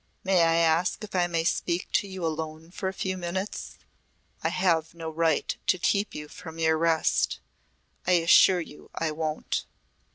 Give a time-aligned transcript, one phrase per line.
[0.23, 3.77] "May I ask if I may speak to you alone for a few minutes?
[4.41, 7.39] I have no right to keep you from your rest.
[8.07, 9.67] I assure you I won't."